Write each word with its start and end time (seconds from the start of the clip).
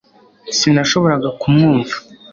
sinashoboraga 0.57 1.29
kumwumva 1.41 1.95